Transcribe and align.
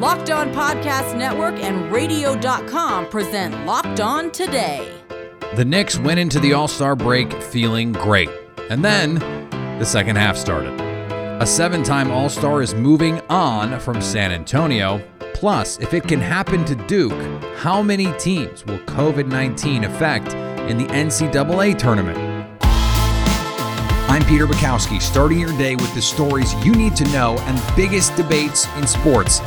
Locked 0.00 0.30
On 0.30 0.52
Podcast 0.52 1.16
Network 1.16 1.54
and 1.62 1.92
Radio.com 1.92 3.08
present 3.10 3.64
Locked 3.64 4.00
On 4.00 4.28
Today. 4.32 4.92
The 5.54 5.64
Knicks 5.64 6.00
went 6.00 6.18
into 6.18 6.40
the 6.40 6.52
All 6.52 6.66
Star 6.66 6.96
break 6.96 7.32
feeling 7.40 7.92
great. 7.92 8.28
And 8.70 8.84
then 8.84 9.14
the 9.78 9.84
second 9.84 10.16
half 10.16 10.36
started. 10.36 10.80
A 11.40 11.46
seven 11.46 11.84
time 11.84 12.10
All 12.10 12.28
Star 12.28 12.60
is 12.60 12.74
moving 12.74 13.20
on 13.30 13.78
from 13.78 14.02
San 14.02 14.32
Antonio. 14.32 15.00
Plus, 15.32 15.78
if 15.78 15.94
it 15.94 16.08
can 16.08 16.20
happen 16.20 16.64
to 16.64 16.74
Duke, 16.74 17.12
how 17.58 17.80
many 17.80 18.10
teams 18.18 18.66
will 18.66 18.78
COVID 18.80 19.28
19 19.28 19.84
affect 19.84 20.34
in 20.68 20.76
the 20.76 20.86
NCAA 20.86 21.78
tournament? 21.78 22.18
I'm 24.10 24.24
Peter 24.26 24.46
Bukowski, 24.46 25.00
starting 25.00 25.38
your 25.38 25.56
day 25.56 25.76
with 25.76 25.94
the 25.94 26.02
stories 26.02 26.52
you 26.64 26.72
need 26.72 26.96
to 26.96 27.04
know 27.12 27.36
and 27.38 27.76
biggest 27.76 28.14
debates 28.16 28.66
in 28.76 28.86
sports. 28.88 29.40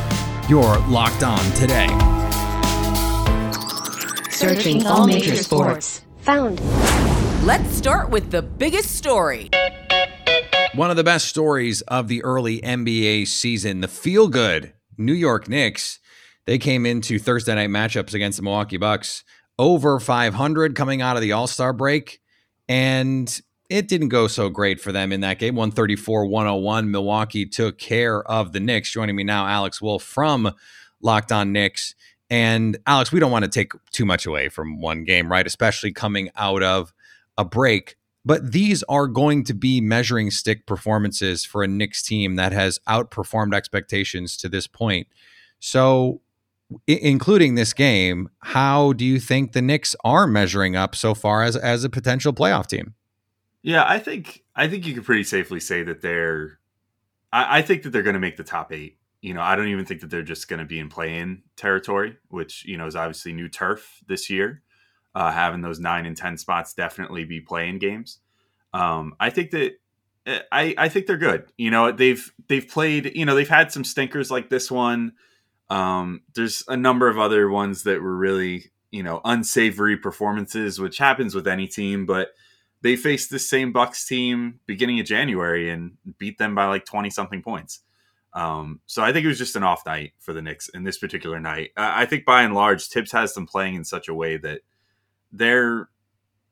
You're 0.49 0.77
locked 0.87 1.23
on 1.23 1.43
today. 1.55 1.87
Searching 4.29 4.87
all 4.87 5.05
major 5.05 5.35
sports. 5.35 6.03
Found. 6.19 6.61
Let's 7.45 7.75
start 7.75 8.09
with 8.09 8.31
the 8.31 8.41
biggest 8.41 8.95
story. 8.95 9.49
One 10.73 10.89
of 10.89 10.95
the 10.95 11.03
best 11.03 11.27
stories 11.27 11.81
of 11.81 12.07
the 12.07 12.23
early 12.23 12.61
NBA 12.61 13.27
season, 13.27 13.81
the 13.81 13.89
feel 13.89 14.29
good 14.29 14.71
New 14.97 15.11
York 15.11 15.49
Knicks. 15.49 15.99
They 16.45 16.57
came 16.57 16.85
into 16.85 17.19
Thursday 17.19 17.53
night 17.55 17.69
matchups 17.69 18.13
against 18.13 18.37
the 18.37 18.43
Milwaukee 18.43 18.77
Bucks 18.77 19.25
over 19.59 19.99
500 19.99 20.75
coming 20.75 21.01
out 21.01 21.17
of 21.17 21.21
the 21.21 21.33
All 21.33 21.47
Star 21.47 21.73
break. 21.73 22.21
And 22.69 23.41
it 23.69 23.87
didn't 23.87 24.09
go 24.09 24.27
so 24.27 24.49
great 24.49 24.79
for 24.79 24.91
them 24.91 25.11
in 25.11 25.21
that 25.21 25.39
game. 25.39 25.55
134 25.55 26.25
101. 26.25 26.89
Milwaukee 26.91 27.45
took 27.45 27.77
care 27.77 28.23
of 28.29 28.53
the 28.53 28.59
Knicks. 28.59 28.91
Joining 28.91 29.15
me 29.15 29.23
now, 29.23 29.45
Alex 29.47 29.81
Wolf 29.81 30.03
from 30.03 30.51
Locked 31.01 31.31
On 31.31 31.51
Knicks. 31.51 31.93
And 32.29 32.77
Alex, 32.87 33.11
we 33.11 33.19
don't 33.19 33.31
want 33.31 33.45
to 33.45 33.51
take 33.51 33.71
too 33.91 34.05
much 34.05 34.25
away 34.25 34.49
from 34.49 34.81
one 34.81 35.03
game, 35.03 35.31
right? 35.31 35.45
Especially 35.47 35.91
coming 35.91 36.29
out 36.35 36.63
of 36.63 36.93
a 37.37 37.45
break. 37.45 37.95
But 38.25 38.51
these 38.51 38.83
are 38.83 39.07
going 39.07 39.45
to 39.45 39.53
be 39.53 39.79
measuring 39.79 40.31
stick 40.31 40.65
performances 40.65 41.45
for 41.45 41.63
a 41.63 41.67
Knicks 41.67 42.03
team 42.03 42.35
that 42.35 42.51
has 42.51 42.79
outperformed 42.87 43.53
expectations 43.53 44.35
to 44.37 44.49
this 44.49 44.67
point. 44.67 45.07
So, 45.59 46.21
I- 46.89 46.99
including 47.01 47.55
this 47.55 47.71
game, 47.71 48.29
how 48.39 48.91
do 48.91 49.05
you 49.05 49.21
think 49.21 49.53
the 49.53 49.61
Knicks 49.61 49.95
are 50.03 50.27
measuring 50.27 50.75
up 50.75 50.95
so 50.95 51.13
far 51.13 51.43
as 51.43 51.55
as 51.55 51.85
a 51.85 51.89
potential 51.89 52.33
playoff 52.33 52.67
team? 52.67 52.95
Yeah, 53.63 53.83
I 53.87 53.99
think 53.99 54.43
I 54.55 54.67
think 54.67 54.85
you 54.85 54.93
could 54.93 55.05
pretty 55.05 55.23
safely 55.23 55.59
say 55.59 55.83
that 55.83 56.01
they're. 56.01 56.59
I, 57.31 57.59
I 57.59 57.61
think 57.61 57.83
that 57.83 57.89
they're 57.89 58.03
going 58.03 58.13
to 58.13 58.19
make 58.19 58.37
the 58.37 58.43
top 58.43 58.71
eight. 58.71 58.97
You 59.21 59.33
know, 59.33 59.41
I 59.41 59.55
don't 59.55 59.67
even 59.67 59.85
think 59.85 60.01
that 60.01 60.09
they're 60.09 60.21
just 60.21 60.47
going 60.47 60.59
to 60.59 60.65
be 60.65 60.79
in 60.79 60.89
play-in 60.89 61.41
territory, 61.55 62.17
which 62.29 62.65
you 62.65 62.77
know 62.77 62.87
is 62.87 62.95
obviously 62.95 63.33
new 63.33 63.49
turf 63.49 64.01
this 64.07 64.29
year. 64.29 64.61
Uh, 65.15 65.31
having 65.31 65.61
those 65.61 65.79
nine 65.79 66.05
and 66.05 66.15
ten 66.15 66.37
spots 66.37 66.73
definitely 66.73 67.25
be 67.25 67.41
playing 67.41 67.79
games. 67.79 68.19
Um, 68.73 69.15
I 69.19 69.31
think 69.31 69.51
that 69.51 69.73
eh, 70.27 70.39
I, 70.51 70.75
I 70.77 70.89
think 70.89 71.07
they're 71.07 71.17
good. 71.17 71.51
You 71.57 71.71
know, 71.71 71.91
they've 71.91 72.31
they've 72.47 72.67
played. 72.67 73.11
You 73.15 73.25
know, 73.25 73.35
they've 73.35 73.49
had 73.49 73.71
some 73.71 73.83
stinkers 73.83 74.29
like 74.31 74.49
this 74.49 74.69
one. 74.71 75.13
Um, 75.69 76.21
there's 76.35 76.63
a 76.67 76.77
number 76.77 77.09
of 77.09 77.17
other 77.17 77.49
ones 77.49 77.83
that 77.83 78.01
were 78.01 78.15
really 78.15 78.71
you 78.91 79.03
know 79.03 79.19
unsavory 79.25 79.97
performances, 79.97 80.79
which 80.79 80.99
happens 80.99 81.33
with 81.35 81.47
any 81.47 81.67
team, 81.67 82.05
but 82.05 82.29
they 82.81 82.95
faced 82.95 83.29
the 83.29 83.39
same 83.39 83.71
Bucks 83.71 84.05
team 84.05 84.59
beginning 84.65 84.99
of 84.99 85.05
January 85.05 85.69
and 85.69 85.97
beat 86.17 86.37
them 86.37 86.55
by 86.55 86.65
like 86.65 86.85
20 86.85 87.09
something 87.09 87.41
points. 87.41 87.79
Um, 88.33 88.81
so 88.85 89.01
I 89.01 89.11
think 89.11 89.25
it 89.25 89.29
was 89.29 89.39
just 89.39 89.55
an 89.55 89.63
off 89.63 89.85
night 89.85 90.13
for 90.19 90.31
the 90.31 90.41
Knicks 90.41 90.69
in 90.69 90.83
this 90.83 90.97
particular 90.97 91.39
night. 91.39 91.71
I 91.75 92.05
think 92.05 92.25
by 92.25 92.43
and 92.43 92.53
large, 92.53 92.87
Thibs 92.87 93.11
has 93.11 93.33
them 93.33 93.47
playing 93.47 93.75
in 93.75 93.83
such 93.83 94.07
a 94.07 94.13
way 94.13 94.37
that 94.37 94.61
they're 95.31 95.89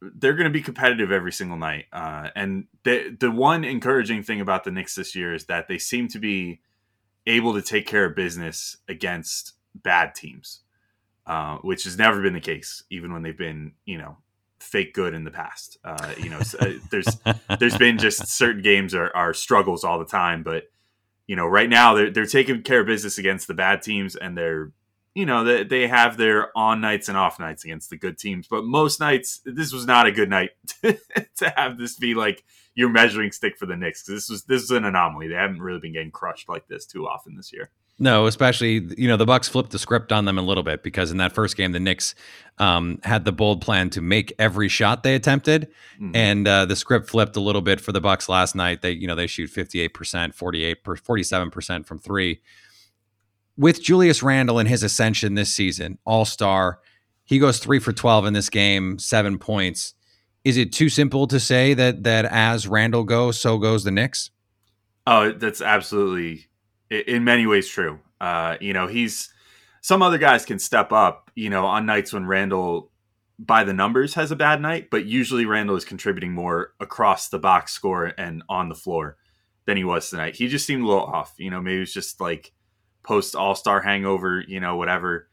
they're 0.02 0.34
going 0.34 0.46
to 0.46 0.54
be 0.54 0.62
competitive 0.62 1.12
every 1.12 1.32
single 1.32 1.58
night. 1.58 1.86
Uh, 1.94 2.30
and 2.36 2.66
the 2.84 3.16
the 3.20 3.32
one 3.32 3.64
encouraging 3.64 4.24
thing 4.24 4.42
about 4.42 4.64
the 4.64 4.72
Knicks 4.72 4.96
this 4.96 5.16
year 5.16 5.34
is 5.34 5.46
that 5.46 5.68
they 5.68 5.78
seem 5.78 6.08
to 6.10 6.20
be 6.20 6.60
able 7.28 7.54
to 7.54 7.62
take 7.62 7.88
care 7.88 8.06
of 8.06 8.16
business 8.16 8.78
against 8.88 9.54
bad 9.76 10.16
teams, 10.16 10.62
uh, 11.28 11.58
which 11.58 11.84
has 11.84 11.98
never 11.98 12.22
been 12.22 12.34
the 12.34 12.40
case, 12.40 12.84
even 12.90 13.14
when 13.14 13.22
they've 13.22 13.38
been 13.38 13.74
you 13.86 13.98
know 13.98 14.18
fake 14.66 14.94
good 14.94 15.14
in 15.14 15.24
the 15.24 15.32
past. 15.32 15.78
Uh, 15.84 16.14
you 16.18 16.30
know, 16.30 16.40
uh, 16.60 16.74
there's 16.90 17.08
there's 17.60 17.78
been 17.78 17.98
just 17.98 18.28
certain 18.36 18.62
games 18.62 18.94
are, 18.94 19.16
are 19.16 19.34
struggles 19.34 19.84
all 19.84 20.00
the 20.00 20.06
time, 20.06 20.44
but 20.44 20.64
you 21.28 21.36
know, 21.36 21.46
right 21.46 21.70
now 21.70 21.94
they're 21.94 22.12
they're 22.12 22.26
taking 22.26 22.62
care 22.64 22.82
of 22.82 22.88
business 22.88 23.18
against 23.18 23.48
the 23.48 23.54
bad 23.54 23.82
teams, 23.82 24.16
and 24.16 24.38
they're 24.38 24.72
you 25.14 25.26
know 25.26 25.44
they, 25.44 25.64
they 25.64 25.88
have 25.88 26.18
their 26.18 26.56
on 26.58 26.82
nights 26.82 27.08
and 27.08 27.18
off 27.18 27.40
nights 27.40 27.64
against 27.64 27.90
the 27.90 27.98
good 27.98 28.18
teams. 28.18 28.48
But 28.48 28.66
most 28.66 29.00
nights, 29.00 29.42
this 29.46 29.72
was 29.72 29.86
not 29.86 30.08
a 30.08 30.12
good 30.12 30.30
night 30.30 30.52
to, 30.82 30.98
to 31.38 31.54
have 31.56 31.78
this 31.78 31.96
be 31.96 32.14
like 32.14 32.44
your 32.76 32.90
measuring 32.90 33.32
stick 33.32 33.58
for 33.58 33.66
the 33.66 33.76
Knicks 33.76 34.04
because 34.04 34.22
this 34.24 34.30
was 34.30 34.44
this 34.44 34.64
is 34.64 34.72
an 34.72 34.86
anomaly. 34.86 35.28
They 35.28 35.36
haven't 35.36 35.62
really 35.62 35.80
been 35.80 35.94
getting 35.94 36.12
crushed 36.12 36.50
like 36.50 36.68
this 36.68 36.86
too 36.86 37.08
often 37.08 37.36
this 37.36 37.54
year. 37.54 37.70
No, 37.98 38.26
especially 38.26 38.86
you 38.98 39.08
know 39.08 39.16
the 39.16 39.26
Bucks 39.26 39.48
flipped 39.48 39.72
the 39.72 39.80
script 39.80 40.12
on 40.12 40.26
them 40.26 40.38
a 40.38 40.42
little 40.42 40.64
bit 40.64 40.84
because 40.84 41.12
in 41.12 41.18
that 41.18 41.32
first 41.32 41.56
game 41.56 41.72
the 41.72 41.80
Knicks 41.80 42.14
um, 42.58 43.00
had 43.04 43.24
the 43.24 43.32
bold 43.32 43.62
plan 43.62 43.90
to 43.92 44.02
make 44.02 44.34
every 44.38 44.68
shot 44.68 45.04
they 45.04 45.16
attempted, 45.16 45.70
mm-hmm. 45.96 46.14
and 46.14 46.46
uh, 46.46 46.66
the 46.66 46.76
script 46.76 47.10
flipped 47.10 47.38
a 47.38 47.40
little 47.40 47.62
bit 47.62 47.80
for 47.80 47.94
the 47.94 48.02
Bucks 48.02 48.28
last 48.28 48.54
night. 48.54 48.82
They 48.82 48.92
you 48.92 49.08
know 49.08 49.16
they 49.16 49.28
shoot 49.28 49.50
fifty 49.50 49.80
eight 49.80 49.94
percent, 49.94 50.36
48 50.36 50.80
47 51.02 51.52
percent 51.52 51.88
from 51.88 52.00
three. 52.00 52.42
With 53.58 53.82
Julius 53.82 54.22
Randle 54.22 54.60
and 54.60 54.68
his 54.68 54.84
ascension 54.84 55.36
this 55.36 55.54
season, 55.54 55.98
All 56.04 56.26
Star, 56.26 56.80
he 57.24 57.40
goes 57.40 57.60
three 57.60 57.80
for 57.80 57.94
twelve 57.94 58.26
in 58.26 58.34
this 58.34 58.50
game, 58.50 59.00
seven 59.00 59.40
points. 59.40 59.94
Is 60.44 60.58
it 60.58 60.74
too 60.74 60.90
simple 60.90 61.28
to 61.28 61.40
say 61.40 61.74
that 61.74 62.04
that 62.04 62.26
as 62.26 62.68
Randle 62.68 63.06
goes, 63.06 63.40
so 63.40 63.58
goes 63.58 63.86
the 63.86 63.92
Knicks? 63.92 64.32
Oh, 65.08 65.32
that's 65.32 65.62
absolutely 65.62 66.48
in 66.90 67.24
many 67.24 67.48
ways 67.48 67.68
true. 67.68 68.00
Uh, 68.20 68.58
you 68.60 68.74
know, 68.74 68.88
he's 68.88 69.34
some 69.82 70.02
other 70.02 70.18
guys 70.18 70.46
can 70.46 70.60
step 70.60 70.92
up, 70.92 71.32
you 71.36 71.50
know, 71.50 71.66
on 71.66 71.86
nights 71.86 72.14
when 72.14 72.26
Randle 72.26 72.92
by 73.38 73.64
the 73.64 73.74
numbers 73.74 74.14
has 74.14 74.32
a 74.32 74.36
bad 74.36 74.62
night, 74.62 74.90
but 74.90 75.06
usually 75.06 75.46
Randle 75.46 75.76
is 75.76 75.86
contributing 75.86 76.32
more 76.32 76.74
across 76.80 77.30
the 77.30 77.40
box 77.40 77.74
score 77.74 78.14
and 78.18 78.44
on 78.48 78.70
the 78.70 78.76
floor 78.76 79.18
than 79.66 79.78
he 79.78 79.84
was 79.84 80.10
tonight. 80.10 80.36
He 80.36 80.48
just 80.48 80.66
seemed 80.66 80.84
a 80.84 80.88
little 80.88 81.04
off, 81.04 81.34
you 81.38 81.50
know, 81.50 81.62
maybe 81.62 81.82
it's 81.82 81.94
just 81.94 82.22
like 82.22 82.54
post 83.04 83.36
all-star 83.36 83.82
hangover, 83.82 84.44
you 84.48 84.60
know, 84.60 84.78
whatever. 84.78 85.28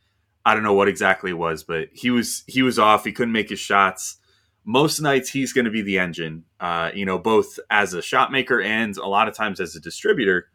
I 0.44 0.54
don't 0.54 0.64
know 0.64 0.74
what 0.74 0.88
exactly 0.88 1.30
it 1.30 1.38
was, 1.38 1.62
but 1.62 1.88
he 1.92 2.10
was 2.10 2.42
he 2.46 2.62
was 2.62 2.78
off. 2.78 3.04
He 3.04 3.12
couldn't 3.12 3.32
make 3.32 3.50
his 3.50 3.60
shots. 3.60 4.16
Most 4.64 5.00
nights 5.00 5.30
he's 5.30 5.52
going 5.52 5.64
to 5.64 5.70
be 5.70 5.82
the 5.82 5.98
engine, 5.98 6.44
uh, 6.60 6.90
you 6.94 7.04
know, 7.04 7.18
both 7.18 7.58
as 7.70 7.94
a 7.94 8.02
shot 8.02 8.32
maker 8.32 8.60
and 8.60 8.96
a 8.96 9.06
lot 9.06 9.28
of 9.28 9.34
times 9.34 9.60
as 9.60 9.76
a 9.76 9.80
distributor 9.80 10.48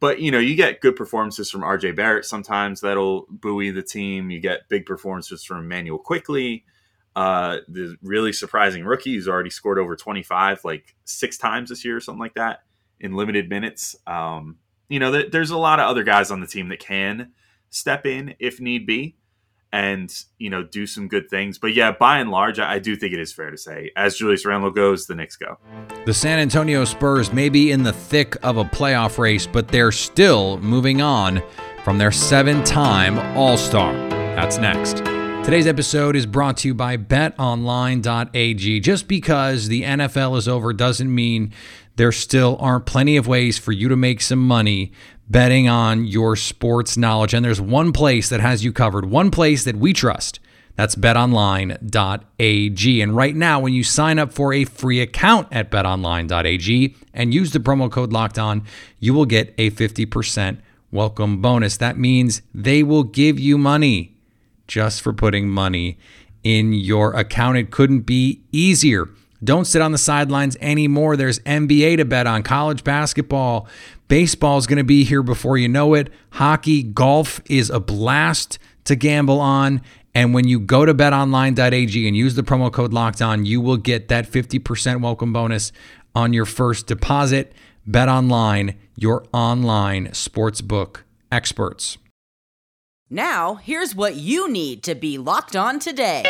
but 0.00 0.20
you 0.20 0.30
know, 0.30 0.38
you 0.38 0.54
get 0.54 0.80
good 0.80 0.96
performances 0.96 1.50
from 1.50 1.60
RJ 1.60 1.94
Barrett 1.94 2.24
sometimes 2.24 2.80
that'll 2.80 3.26
buoy 3.28 3.70
the 3.70 3.82
team. 3.82 4.30
You 4.30 4.40
get 4.40 4.68
big 4.68 4.86
performances 4.86 5.44
from 5.44 5.58
Immanuel 5.58 5.98
Quickley. 5.98 6.64
Uh, 7.14 7.58
the 7.68 7.96
really 8.02 8.32
surprising 8.32 8.84
rookie 8.84 9.14
who's 9.14 9.28
already 9.28 9.50
scored 9.50 9.78
over 9.78 9.96
25 9.96 10.64
like 10.64 10.94
six 11.04 11.36
times 11.36 11.68
this 11.68 11.84
year 11.84 11.96
or 11.96 12.00
something 12.00 12.20
like 12.20 12.34
that 12.34 12.60
in 12.98 13.14
limited 13.14 13.48
minutes. 13.48 13.96
Um, 14.06 14.56
you 14.88 14.98
know, 14.98 15.12
th- 15.12 15.30
there's 15.30 15.50
a 15.50 15.58
lot 15.58 15.80
of 15.80 15.86
other 15.86 16.04
guys 16.04 16.30
on 16.30 16.40
the 16.40 16.46
team 16.46 16.68
that 16.68 16.80
can 16.80 17.32
step 17.68 18.06
in 18.06 18.34
if 18.38 18.60
need 18.60 18.86
be 18.86 19.16
and 19.72 20.12
you 20.38 20.50
know 20.50 20.62
do 20.62 20.86
some 20.86 21.08
good 21.08 21.28
things. 21.28 21.58
But 21.58 21.74
yeah, 21.74 21.92
by 21.92 22.18
and 22.18 22.30
large, 22.30 22.58
I, 22.58 22.74
I 22.74 22.78
do 22.78 22.96
think 22.96 23.12
it 23.12 23.20
is 23.20 23.32
fair 23.32 23.50
to 23.50 23.56
say, 23.56 23.90
as 23.96 24.16
Julius 24.16 24.44
Randle 24.44 24.70
goes, 24.70 25.06
the 25.06 25.14
Knicks 25.14 25.36
go. 25.36 25.58
The 26.06 26.14
San 26.14 26.38
Antonio 26.38 26.84
Spurs 26.84 27.32
may 27.32 27.48
be 27.48 27.70
in 27.70 27.82
the 27.82 27.92
thick 27.92 28.36
of 28.42 28.56
a 28.56 28.64
playoff 28.64 29.18
race, 29.18 29.46
but 29.46 29.68
they're 29.68 29.92
still 29.92 30.58
moving 30.58 31.00
on 31.00 31.42
from 31.84 31.98
their 31.98 32.12
seven-time 32.12 33.18
All-Star. 33.36 33.92
That's 34.36 34.58
next. 34.58 34.98
Today's 35.44 35.66
episode 35.66 36.16
is 36.16 36.26
brought 36.26 36.58
to 36.58 36.68
you 36.68 36.74
by 36.74 36.98
betonline.ag. 36.98 38.80
Just 38.80 39.08
because 39.08 39.68
the 39.68 39.82
NFL 39.82 40.36
is 40.36 40.46
over 40.46 40.72
doesn't 40.74 41.12
mean 41.12 41.52
there 41.96 42.12
still 42.12 42.56
aren't 42.60 42.86
plenty 42.86 43.16
of 43.16 43.26
ways 43.26 43.58
for 43.58 43.72
you 43.72 43.88
to 43.88 43.96
make 43.96 44.20
some 44.20 44.46
money 44.46 44.92
betting 45.30 45.68
on 45.68 46.04
your 46.04 46.36
sports 46.36 46.96
knowledge. 46.96 47.32
And 47.32 47.44
there's 47.44 47.60
one 47.60 47.92
place 47.92 48.28
that 48.28 48.40
has 48.40 48.64
you 48.64 48.72
covered, 48.72 49.06
one 49.06 49.30
place 49.30 49.64
that 49.64 49.76
we 49.76 49.92
trust. 49.92 50.40
That's 50.74 50.96
betonline.ag. 50.96 53.02
And 53.02 53.16
right 53.16 53.36
now, 53.36 53.60
when 53.60 53.72
you 53.72 53.84
sign 53.84 54.18
up 54.18 54.32
for 54.32 54.52
a 54.52 54.64
free 54.64 55.00
account 55.00 55.48
at 55.52 55.70
betonline.ag 55.70 56.96
and 57.12 57.34
use 57.34 57.52
the 57.52 57.58
promo 57.58 57.90
code 57.90 58.12
locked 58.12 58.38
on, 58.38 58.64
you 58.98 59.14
will 59.14 59.26
get 59.26 59.54
a 59.58 59.70
50% 59.70 60.58
welcome 60.90 61.40
bonus. 61.40 61.76
That 61.76 61.98
means 61.98 62.42
they 62.54 62.82
will 62.82 63.04
give 63.04 63.38
you 63.38 63.58
money 63.58 64.16
just 64.66 65.02
for 65.02 65.12
putting 65.12 65.48
money 65.48 65.98
in 66.42 66.72
your 66.72 67.14
account. 67.14 67.58
It 67.58 67.70
couldn't 67.70 68.00
be 68.00 68.42
easier. 68.50 69.08
Don't 69.42 69.66
sit 69.66 69.82
on 69.82 69.92
the 69.92 69.98
sidelines 69.98 70.56
anymore. 70.60 71.16
There's 71.16 71.38
NBA 71.40 71.98
to 71.98 72.04
bet 72.04 72.26
on, 72.26 72.42
college 72.42 72.84
basketball, 72.84 73.68
Baseball 74.10 74.58
is 74.58 74.66
going 74.66 74.78
to 74.78 74.82
be 74.82 75.04
here 75.04 75.22
before 75.22 75.56
you 75.56 75.68
know 75.68 75.94
it. 75.94 76.12
Hockey, 76.30 76.82
golf 76.82 77.40
is 77.48 77.70
a 77.70 77.78
blast 77.78 78.58
to 78.82 78.96
gamble 78.96 79.38
on. 79.38 79.82
And 80.16 80.34
when 80.34 80.48
you 80.48 80.58
go 80.58 80.84
to 80.84 80.92
betonline.ag 80.92 82.08
and 82.08 82.16
use 82.16 82.34
the 82.34 82.42
promo 82.42 82.72
code 82.72 82.92
locked 82.92 83.22
on, 83.22 83.44
you 83.44 83.60
will 83.60 83.76
get 83.76 84.08
that 84.08 84.28
50% 84.28 85.00
welcome 85.00 85.32
bonus 85.32 85.70
on 86.12 86.32
your 86.32 86.44
first 86.44 86.88
deposit. 86.88 87.52
BetOnline, 87.88 88.74
your 88.96 89.26
online 89.32 90.08
sportsbook 90.08 91.02
experts. 91.30 91.96
Now, 93.08 93.54
here's 93.54 93.94
what 93.94 94.16
you 94.16 94.50
need 94.50 94.82
to 94.82 94.96
be 94.96 95.18
locked 95.18 95.54
on 95.54 95.78
today. 95.78 96.24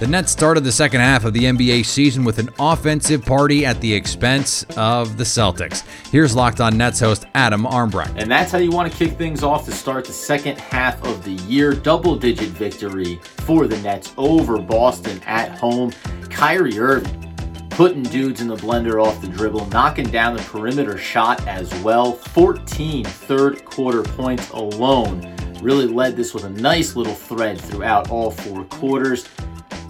The 0.00 0.06
Nets 0.06 0.32
started 0.32 0.64
the 0.64 0.72
second 0.72 1.02
half 1.02 1.26
of 1.26 1.34
the 1.34 1.44
NBA 1.44 1.84
season 1.84 2.24
with 2.24 2.38
an 2.38 2.48
offensive 2.58 3.22
party 3.22 3.66
at 3.66 3.82
the 3.82 3.92
expense 3.92 4.64
of 4.78 5.18
the 5.18 5.24
Celtics. 5.24 5.84
Here's 6.10 6.34
Locked 6.34 6.62
On 6.62 6.74
Nets 6.74 7.00
host 7.00 7.26
Adam 7.34 7.66
Armbrecht. 7.66 8.14
And 8.16 8.30
that's 8.30 8.50
how 8.50 8.56
you 8.56 8.70
want 8.70 8.90
to 8.90 8.96
kick 8.96 9.18
things 9.18 9.42
off 9.42 9.66
to 9.66 9.72
start 9.72 10.06
the 10.06 10.14
second 10.14 10.58
half 10.58 11.04
of 11.04 11.22
the 11.22 11.32
year. 11.32 11.74
Double 11.74 12.16
digit 12.16 12.48
victory 12.48 13.20
for 13.44 13.66
the 13.66 13.76
Nets 13.82 14.14
over 14.16 14.58
Boston 14.58 15.20
at 15.26 15.58
home. 15.58 15.92
Kyrie 16.30 16.78
Irving 16.78 17.68
putting 17.68 18.02
dudes 18.02 18.40
in 18.40 18.48
the 18.48 18.56
blender 18.56 19.04
off 19.04 19.20
the 19.20 19.28
dribble, 19.28 19.66
knocking 19.66 20.08
down 20.08 20.34
the 20.34 20.42
perimeter 20.44 20.96
shot 20.96 21.46
as 21.46 21.74
well. 21.82 22.14
14 22.14 23.04
third 23.04 23.66
quarter 23.66 24.02
points 24.02 24.48
alone 24.52 25.36
really 25.60 25.86
led 25.86 26.16
this 26.16 26.32
with 26.32 26.44
a 26.44 26.50
nice 26.50 26.96
little 26.96 27.12
thread 27.12 27.60
throughout 27.60 28.10
all 28.10 28.30
four 28.30 28.64
quarters. 28.64 29.28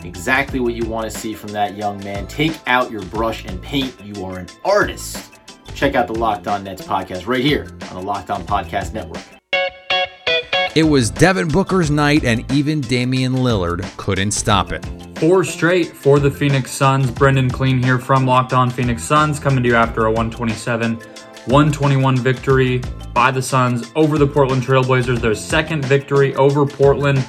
Exactly 0.04 0.60
what 0.60 0.74
you 0.74 0.84
want 0.86 1.10
to 1.10 1.16
see 1.16 1.34
from 1.34 1.50
that 1.52 1.76
young 1.76 2.02
man. 2.04 2.26
Take 2.26 2.58
out 2.66 2.90
your 2.90 3.02
brush 3.02 3.44
and 3.44 3.60
paint. 3.62 3.94
You 4.02 4.24
are 4.24 4.38
an 4.38 4.46
artist. 4.64 5.32
Check 5.74 5.94
out 5.94 6.06
the 6.06 6.14
Locked 6.14 6.48
On 6.48 6.64
Nets 6.64 6.82
podcast 6.82 7.26
right 7.26 7.44
here 7.44 7.68
on 7.90 7.94
the 7.94 8.02
Locked 8.02 8.30
On 8.30 8.42
Podcast 8.44 8.92
Network. 8.92 9.22
It 10.76 10.84
was 10.84 11.10
Devin 11.10 11.48
Booker's 11.48 11.90
night, 11.90 12.24
and 12.24 12.50
even 12.52 12.80
Damian 12.80 13.34
Lillard 13.34 13.84
couldn't 13.96 14.30
stop 14.30 14.72
it. 14.72 14.86
Four 15.18 15.42
straight 15.42 15.88
for 15.88 16.20
the 16.20 16.30
Phoenix 16.30 16.70
Suns. 16.70 17.10
Brendan 17.10 17.50
Clean 17.50 17.82
here 17.82 17.98
from 17.98 18.24
Locked 18.24 18.52
On 18.52 18.70
Phoenix 18.70 19.02
Suns, 19.02 19.40
coming 19.40 19.62
to 19.64 19.68
you 19.68 19.74
after 19.74 20.06
a 20.06 20.10
127 20.10 20.94
121 21.46 22.16
victory 22.18 22.82
by 23.12 23.30
the 23.30 23.42
Suns 23.42 23.90
over 23.96 24.18
the 24.18 24.26
Portland 24.26 24.62
Trailblazers. 24.62 25.20
Their 25.20 25.34
second 25.34 25.84
victory 25.84 26.34
over 26.36 26.64
Portland 26.64 27.26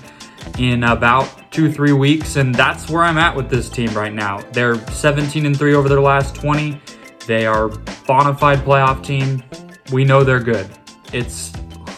in 0.58 0.84
about 0.84 1.52
two, 1.52 1.72
three 1.72 1.94
weeks. 1.94 2.36
And 2.36 2.54
that's 2.54 2.90
where 2.90 3.04
I'm 3.04 3.18
at 3.18 3.36
with 3.36 3.50
this 3.50 3.70
team 3.70 3.94
right 3.94 4.14
now. 4.14 4.42
They're 4.52 4.76
17 4.90 5.46
and 5.46 5.58
3 5.58 5.74
over 5.76 5.90
their 5.90 6.02
last 6.02 6.36
20. 6.36 6.82
They 7.28 7.46
are 7.46 7.70
bona 8.08 8.36
fide 8.36 8.60
playoff 8.60 9.04
team. 9.04 9.44
We 9.92 10.04
know 10.04 10.24
they're 10.24 10.40
good. 10.40 10.70
It's 11.14 11.52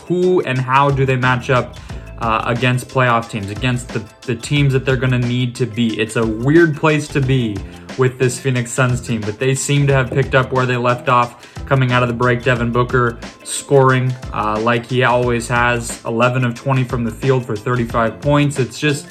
who 0.08 0.42
and 0.42 0.58
how 0.58 0.90
do 0.90 1.06
they 1.06 1.16
match 1.16 1.50
up 1.50 1.78
uh, 2.20 2.44
against 2.46 2.88
playoff 2.88 3.30
teams, 3.30 3.50
against 3.50 3.90
the, 3.90 4.00
the 4.22 4.36
teams 4.36 4.74
that 4.74 4.86
they're 4.86 4.98
going 4.98 5.12
to 5.12 5.28
need 5.28 5.56
to 5.56 5.66
be. 5.66 6.00
It's 6.00 6.16
a 6.16 6.26
weird 6.26 6.76
place 6.76 7.08
to 7.10 7.22
be 7.22 7.58
with 7.98 8.18
this 8.18 8.40
Phoenix 8.40 8.72
Suns 8.72 9.02
team, 9.02 9.22
but 9.22 9.40
they 9.40 9.54
seem 9.54 9.88
to 9.88 9.94
have 9.94 10.10
picked 10.10 10.36
up 10.36 10.52
where 10.52 10.66
they 10.66 10.78
left 10.78 11.10
off 11.10 11.53
coming 11.66 11.92
out 11.92 12.04
of 12.04 12.10
the 12.10 12.16
break. 12.16 12.44
Devin 12.44 12.72
Booker 12.72 13.20
scoring 13.44 14.12
uh, 14.34 14.60
like 14.62 14.86
he 14.86 15.04
always 15.04 15.48
has 15.48 16.04
11 16.06 16.46
of 16.46 16.56
20 16.56 16.84
from 16.84 17.04
the 17.04 17.12
field 17.12 17.46
for 17.46 17.56
35 17.56 18.22
points. 18.22 18.60
It's 18.60 18.80
just 18.80 19.08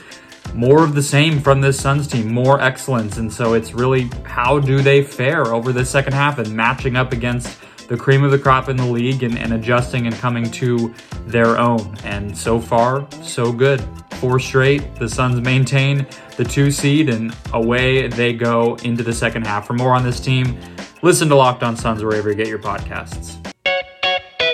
more 0.54 0.84
of 0.84 0.94
the 0.94 1.02
same 1.02 1.40
from 1.40 1.60
this 1.60 1.80
Suns 1.80 2.06
team, 2.06 2.32
more 2.32 2.60
excellence. 2.60 3.16
And 3.16 3.32
so 3.32 3.54
it's 3.54 3.72
really 3.72 4.10
how 4.24 4.58
do 4.58 4.80
they 4.82 5.02
fare 5.02 5.46
over 5.46 5.72
the 5.72 5.84
second 5.84 6.12
half 6.12 6.38
and 6.38 6.52
matching 6.54 6.96
up 6.96 7.12
against 7.12 7.58
the 7.88 7.96
cream 7.96 8.22
of 8.24 8.30
the 8.30 8.38
crop 8.38 8.68
in 8.68 8.76
the 8.76 8.86
league 8.86 9.22
and, 9.22 9.38
and 9.38 9.52
adjusting 9.52 10.06
and 10.06 10.14
coming 10.16 10.50
to 10.50 10.94
their 11.26 11.58
own. 11.58 11.96
And 12.04 12.36
so 12.36 12.60
far, 12.60 13.06
so 13.22 13.52
good. 13.52 13.82
Four 14.12 14.38
straight. 14.38 14.94
The 14.96 15.08
Suns 15.08 15.40
maintain 15.40 16.06
the 16.36 16.44
two 16.44 16.70
seed 16.70 17.08
and 17.08 17.36
away 17.52 18.06
they 18.08 18.32
go 18.32 18.76
into 18.84 19.02
the 19.02 19.12
second 19.12 19.46
half. 19.46 19.66
For 19.66 19.72
more 19.72 19.94
on 19.94 20.04
this 20.04 20.20
team, 20.20 20.58
listen 21.02 21.28
to 21.28 21.34
Locked 21.34 21.62
On 21.62 21.76
Suns 21.76 22.02
wherever 22.02 22.30
you 22.30 22.36
get 22.36 22.48
your 22.48 22.58
podcasts. 22.58 23.38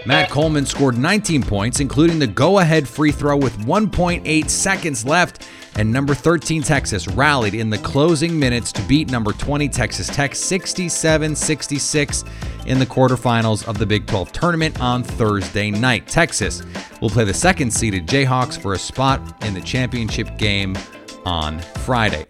Matt 0.06 0.30
Coleman 0.30 0.64
scored 0.64 0.96
19 0.96 1.42
points, 1.42 1.80
including 1.80 2.18
the 2.18 2.26
go 2.26 2.60
ahead 2.60 2.88
free 2.88 3.12
throw 3.12 3.36
with 3.36 3.54
1.8 3.58 4.48
seconds 4.48 5.04
left. 5.04 5.46
And 5.76 5.92
number 5.92 6.14
13 6.14 6.62
Texas 6.62 7.06
rallied 7.06 7.54
in 7.54 7.70
the 7.70 7.78
closing 7.78 8.38
minutes 8.38 8.72
to 8.72 8.82
beat 8.82 9.10
number 9.10 9.32
20 9.32 9.68
Texas 9.68 10.08
Tech 10.08 10.34
67 10.34 11.36
66 11.36 12.24
in 12.66 12.78
the 12.78 12.86
quarterfinals 12.86 13.68
of 13.68 13.78
the 13.78 13.86
Big 13.86 14.06
12 14.06 14.32
tournament 14.32 14.80
on 14.80 15.04
Thursday 15.04 15.70
night. 15.70 16.08
Texas 16.08 16.62
will 17.00 17.10
play 17.10 17.24
the 17.24 17.34
second 17.34 17.70
seeded 17.70 18.06
Jayhawks 18.06 18.60
for 18.60 18.72
a 18.72 18.78
spot 18.78 19.44
in 19.44 19.54
the 19.54 19.60
championship 19.60 20.36
game 20.38 20.76
on 21.24 21.60
Friday. 21.84 22.26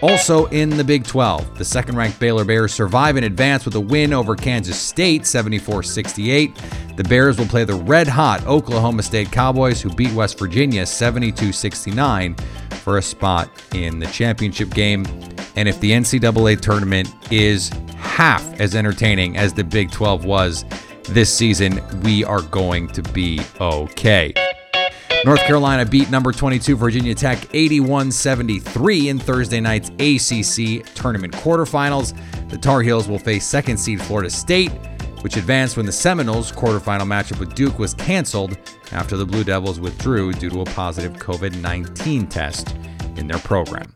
Also 0.00 0.46
in 0.46 0.70
the 0.70 0.84
Big 0.84 1.04
12, 1.04 1.58
the 1.58 1.64
second 1.64 1.96
ranked 1.96 2.20
Baylor 2.20 2.44
Bears 2.44 2.72
survive 2.72 3.16
in 3.16 3.24
advance 3.24 3.64
with 3.64 3.74
a 3.74 3.80
win 3.80 4.12
over 4.12 4.36
Kansas 4.36 4.78
State 4.78 5.26
74 5.26 5.82
68. 5.82 6.54
The 6.96 7.04
Bears 7.04 7.38
will 7.38 7.46
play 7.46 7.64
the 7.64 7.74
red 7.74 8.06
hot 8.06 8.46
Oklahoma 8.46 9.02
State 9.02 9.32
Cowboys, 9.32 9.82
who 9.82 9.90
beat 9.90 10.12
West 10.12 10.38
Virginia 10.38 10.86
72 10.86 11.52
69 11.52 12.34
for 12.82 12.98
a 12.98 13.02
spot 13.02 13.50
in 13.74 13.98
the 13.98 14.06
championship 14.06 14.70
game. 14.70 15.04
And 15.56 15.68
if 15.68 15.80
the 15.80 15.90
NCAA 15.90 16.60
tournament 16.60 17.12
is 17.32 17.70
half 17.96 18.44
as 18.60 18.76
entertaining 18.76 19.36
as 19.36 19.52
the 19.52 19.64
Big 19.64 19.90
12 19.90 20.24
was 20.24 20.64
this 21.08 21.32
season, 21.32 21.80
we 22.02 22.22
are 22.22 22.42
going 22.42 22.88
to 22.88 23.02
be 23.02 23.40
okay. 23.60 24.32
North 25.24 25.40
Carolina 25.40 25.84
beat 25.84 26.10
number 26.10 26.30
22 26.32 26.76
Virginia 26.76 27.14
Tech 27.14 27.38
81 27.52 28.12
73 28.12 29.08
in 29.08 29.18
Thursday 29.18 29.60
night's 29.60 29.88
ACC 29.98 30.84
tournament 30.94 31.32
quarterfinals. 31.34 32.16
The 32.50 32.56
Tar 32.56 32.82
Heels 32.82 33.08
will 33.08 33.18
face 33.18 33.44
second 33.44 33.78
seed 33.78 34.00
Florida 34.00 34.30
State, 34.30 34.70
which 35.22 35.36
advanced 35.36 35.76
when 35.76 35.86
the 35.86 35.92
Seminoles' 35.92 36.52
quarterfinal 36.52 37.02
matchup 37.02 37.40
with 37.40 37.54
Duke 37.54 37.78
was 37.80 37.94
canceled 37.94 38.56
after 38.92 39.16
the 39.16 39.26
Blue 39.26 39.42
Devils 39.42 39.80
withdrew 39.80 40.32
due 40.34 40.50
to 40.50 40.60
a 40.60 40.64
positive 40.66 41.14
COVID 41.14 41.60
19 41.60 42.28
test 42.28 42.76
in 43.16 43.26
their 43.26 43.40
program. 43.40 43.92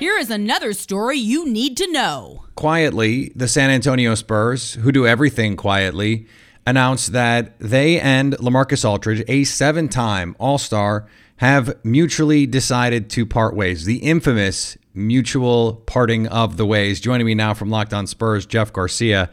Here 0.00 0.18
is 0.18 0.30
another 0.30 0.72
story 0.72 1.18
you 1.18 1.46
need 1.46 1.76
to 1.76 1.90
know. 1.92 2.46
Quietly, 2.56 3.30
the 3.36 3.46
San 3.46 3.70
Antonio 3.70 4.16
Spurs, 4.16 4.74
who 4.74 4.90
do 4.90 5.06
everything 5.06 5.56
quietly, 5.56 6.26
announced 6.66 7.12
that 7.12 7.58
they 7.58 8.00
and 8.00 8.34
Lamarcus 8.34 8.88
Aldridge, 8.88 9.24
a 9.28 9.44
seven 9.44 9.88
time 9.88 10.36
All 10.38 10.58
Star, 10.58 11.06
have 11.36 11.74
mutually 11.84 12.46
decided 12.46 13.10
to 13.10 13.26
part 13.26 13.54
ways. 13.54 13.84
The 13.84 13.98
infamous 13.98 14.76
mutual 14.94 15.82
parting 15.86 16.26
of 16.28 16.56
the 16.56 16.66
ways. 16.66 17.00
Joining 17.00 17.26
me 17.26 17.34
now 17.34 17.54
from 17.54 17.70
Locked 17.70 17.92
On 17.92 18.06
Spurs, 18.06 18.46
Jeff 18.46 18.72
Garcia. 18.72 19.30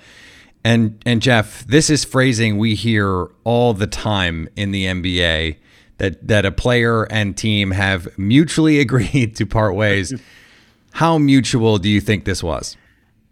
And 0.63 1.01
and 1.05 1.21
Jeff, 1.21 1.65
this 1.67 1.89
is 1.89 2.03
phrasing 2.03 2.57
we 2.57 2.75
hear 2.75 3.27
all 3.43 3.73
the 3.73 3.87
time 3.87 4.49
in 4.55 4.71
the 4.71 4.85
NBA 4.85 5.57
that 5.97 6.27
that 6.27 6.45
a 6.45 6.51
player 6.51 7.03
and 7.03 7.37
team 7.37 7.71
have 7.71 8.17
mutually 8.17 8.79
agreed 8.85 9.35
to 9.37 9.45
part 9.45 9.75
ways. 9.75 10.13
How 10.93 11.17
mutual 11.17 11.77
do 11.77 11.87
you 11.87 12.01
think 12.01 12.25
this 12.25 12.41
was? 12.41 12.75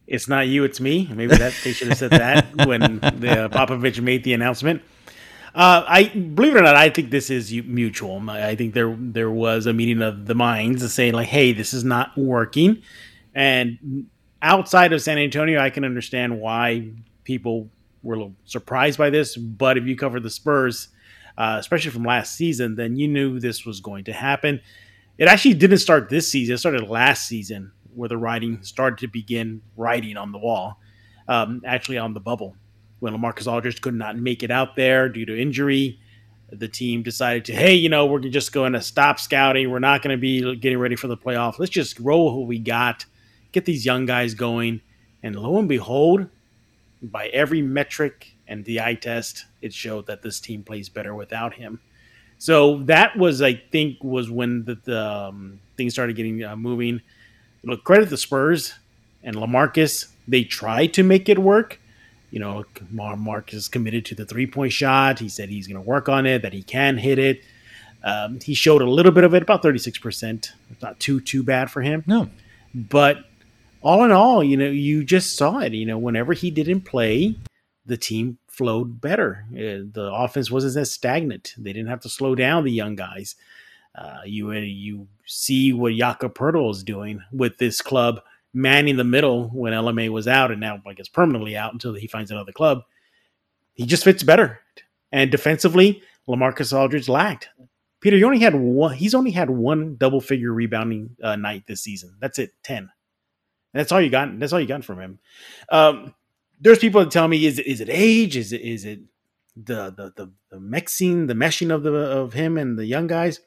It's 0.07 0.29
not 0.29 0.47
you, 0.47 0.63
it's 0.63 0.79
me. 0.79 1.09
Maybe 1.13 1.35
that 1.35 1.53
they 1.63 1.73
should 1.73 1.89
have 1.89 1.97
said 1.97 2.11
that 2.11 2.55
when 2.65 2.79
the 2.99 3.49
Popovich 3.51 4.01
made 4.01 4.23
the 4.23 4.33
announcement. 4.33 4.81
Uh, 5.53 5.83
I 5.87 6.05
believe 6.05 6.55
it 6.55 6.59
or 6.59 6.63
not, 6.63 6.75
I 6.75 6.89
think 6.89 7.09
this 7.09 7.29
is 7.29 7.51
mutual. 7.51 8.29
I 8.29 8.55
think 8.55 8.73
there 8.73 8.95
there 8.97 9.31
was 9.31 9.65
a 9.65 9.73
meeting 9.73 10.01
of 10.01 10.25
the 10.25 10.35
minds 10.35 10.93
saying 10.93 11.13
like, 11.13 11.27
"Hey, 11.27 11.51
this 11.51 11.73
is 11.73 11.83
not 11.83 12.17
working." 12.17 12.83
And 13.33 14.07
outside 14.41 14.93
of 14.93 15.01
San 15.01 15.17
Antonio, 15.17 15.59
I 15.59 15.69
can 15.69 15.83
understand 15.83 16.39
why 16.39 16.91
people 17.23 17.69
were 18.03 18.15
a 18.15 18.17
little 18.17 18.35
surprised 18.45 18.97
by 18.97 19.09
this. 19.09 19.35
But 19.35 19.77
if 19.77 19.85
you 19.85 19.97
cover 19.97 20.19
the 20.19 20.29
Spurs, 20.29 20.89
uh, 21.37 21.57
especially 21.59 21.91
from 21.91 22.03
last 22.03 22.35
season, 22.35 22.75
then 22.75 22.95
you 22.95 23.07
knew 23.07 23.39
this 23.39 23.65
was 23.65 23.81
going 23.81 24.05
to 24.05 24.13
happen. 24.13 24.61
It 25.17 25.27
actually 25.27 25.55
didn't 25.55 25.79
start 25.79 26.09
this 26.09 26.31
season; 26.31 26.53
it 26.53 26.59
started 26.59 26.87
last 26.87 27.27
season 27.27 27.71
where 27.97 28.07
the 28.07 28.17
writing 28.17 28.61
started 28.61 28.99
to 28.99 29.07
begin 29.07 29.61
writing 29.75 30.17
on 30.17 30.31
the 30.31 30.37
wall, 30.37 30.79
um, 31.27 31.61
actually 31.65 31.97
on 31.97 32.13
the 32.13 32.19
bubble. 32.19 32.55
When 32.99 33.13
Lamarcus 33.13 33.51
Aldridge 33.51 33.81
could 33.81 33.95
not 33.95 34.17
make 34.17 34.43
it 34.43 34.51
out 34.51 34.75
there 34.75 35.09
due 35.09 35.25
to 35.25 35.39
injury, 35.39 35.99
the 36.51 36.67
team 36.67 37.03
decided 37.03 37.45
to, 37.45 37.53
hey, 37.53 37.73
you 37.73 37.89
know, 37.89 38.05
we're 38.05 38.19
just 38.19 38.53
going 38.53 38.73
to 38.73 38.81
stop 38.81 39.19
scouting. 39.19 39.69
We're 39.69 39.79
not 39.79 40.01
going 40.01 40.15
to 40.15 40.21
be 40.21 40.55
getting 40.55 40.77
ready 40.77 40.95
for 40.95 41.07
the 41.07 41.17
playoff. 41.17 41.59
Let's 41.59 41.71
just 41.71 41.99
roll 41.99 42.31
who 42.31 42.43
we 42.43 42.59
got, 42.59 43.05
get 43.51 43.65
these 43.65 43.85
young 43.85 44.05
guys 44.05 44.33
going. 44.33 44.81
And 45.21 45.35
lo 45.35 45.57
and 45.57 45.67
behold, 45.67 46.27
by 47.01 47.27
every 47.27 47.61
metric 47.61 48.33
and 48.47 48.63
the 48.63 48.79
eye 48.79 48.95
test, 48.95 49.45
it 49.61 49.73
showed 49.73 50.07
that 50.07 50.21
this 50.21 50.39
team 50.39 50.63
plays 50.63 50.87
better 50.87 51.13
without 51.13 51.55
him. 51.55 51.81
So 52.37 52.77
that 52.83 53.17
was, 53.17 53.41
I 53.41 53.55
think, 53.55 54.03
was 54.03 54.29
when 54.29 54.63
the, 54.65 54.75
the 54.75 55.05
um, 55.05 55.59
things 55.75 55.93
started 55.93 56.15
getting 56.15 56.43
uh, 56.43 56.55
moving 56.55 57.01
look, 57.67 57.83
credit 57.83 58.09
the 58.09 58.17
Spurs 58.17 58.73
and 59.23 59.35
Lamarcus. 59.35 60.07
They 60.27 60.43
tried 60.43 60.93
to 60.93 61.03
make 61.03 61.29
it 61.29 61.37
work. 61.37 61.79
You 62.31 62.39
know, 62.39 62.65
Mark 62.91 63.53
is 63.53 63.67
committed 63.67 64.05
to 64.05 64.15
the 64.15 64.25
three 64.25 64.47
point 64.47 64.73
shot. 64.73 65.19
He 65.19 65.29
said 65.29 65.49
he's 65.49 65.67
going 65.67 65.81
to 65.81 65.87
work 65.87 66.09
on 66.09 66.25
it, 66.25 66.41
that 66.41 66.53
he 66.53 66.63
can 66.63 66.97
hit 66.97 67.19
it. 67.19 67.41
Um, 68.03 68.39
he 68.41 68.53
showed 68.53 68.81
a 68.81 68.89
little 68.89 69.11
bit 69.11 69.23
of 69.23 69.33
it, 69.33 69.41
about 69.41 69.63
36%. 69.63 70.51
It's 70.69 70.81
not 70.81 70.99
too, 70.99 71.19
too 71.19 71.43
bad 71.43 71.71
for 71.71 71.81
him. 71.81 72.03
No. 72.05 72.29
But 72.73 73.25
all 73.81 74.03
in 74.03 74.11
all, 74.11 74.43
you 74.43 74.57
know, 74.57 74.69
you 74.69 75.03
just 75.03 75.35
saw 75.35 75.59
it. 75.59 75.73
You 75.73 75.85
know, 75.85 75.97
whenever 75.97 76.33
he 76.33 76.51
didn't 76.51 76.81
play, 76.81 77.35
the 77.85 77.97
team 77.97 78.37
flowed 78.47 78.99
better. 79.01 79.45
Uh, 79.51 79.87
the 79.91 80.11
offense 80.13 80.51
wasn't 80.51 80.75
as 80.77 80.91
stagnant. 80.91 81.53
They 81.57 81.73
didn't 81.73 81.89
have 81.89 82.01
to 82.01 82.09
slow 82.09 82.35
down 82.35 82.65
the 82.65 82.71
young 82.71 82.95
guys. 82.95 83.35
Uh, 83.97 84.21
you 84.25 84.51
you 84.51 85.07
see 85.25 85.73
what 85.73 85.93
Jakob 85.95 86.35
Poeltl 86.35 86.71
is 86.71 86.83
doing 86.83 87.21
with 87.31 87.57
this 87.57 87.81
club, 87.81 88.21
manning 88.53 88.97
the 88.97 89.03
middle 89.03 89.49
when 89.49 89.73
LMA 89.73 90.09
was 90.09 90.27
out, 90.27 90.51
and 90.51 90.61
now 90.61 90.81
I 90.85 90.93
guess 90.93 91.07
permanently 91.07 91.57
out 91.57 91.73
until 91.73 91.93
he 91.93 92.07
finds 92.07 92.29
another 92.31 92.51
club. 92.51 92.83
He 93.73 93.85
just 93.85 94.03
fits 94.03 94.23
better. 94.23 94.59
And 95.11 95.31
defensively, 95.31 96.01
Lamarcus 96.27 96.77
Aldridge 96.77 97.07
lacked. 97.07 97.49
Peter, 98.01 98.17
you 98.17 98.25
only 98.25 98.39
had 98.39 98.55
one. 98.55 98.93
He's 98.93 99.15
only 99.15 99.31
had 99.31 99.49
one 99.49 99.95
double 99.97 100.21
figure 100.21 100.53
rebounding 100.53 101.15
uh, 101.23 101.35
night 101.35 101.63
this 101.67 101.81
season. 101.81 102.15
That's 102.19 102.37
it, 102.37 102.51
ten. 102.63 102.89
that's 103.73 103.91
all 103.91 104.01
you 104.01 104.09
got. 104.09 104.37
That's 104.39 104.53
all 104.53 104.59
you 104.59 104.67
got 104.67 104.85
from 104.85 104.99
him. 104.99 105.19
Um, 105.69 106.13
there's 106.59 106.79
people 106.79 107.01
that 107.01 107.11
tell 107.11 107.27
me, 107.27 107.45
is 107.45 107.57
it 107.59 107.65
is 107.65 107.81
it 107.81 107.89
age? 107.89 108.37
Is 108.37 108.53
it 108.53 108.61
is 108.61 108.85
it 108.85 108.99
the 109.55 109.91
the 109.91 110.13
the, 110.15 110.31
the 110.51 110.59
mixing, 110.59 111.27
the 111.27 111.33
meshing 111.33 111.73
of 111.73 111.83
the 111.83 111.93
of 111.93 112.33
him 112.33 112.57
and 112.57 112.77
the 112.77 112.85
young 112.85 113.07
guys? 113.07 113.39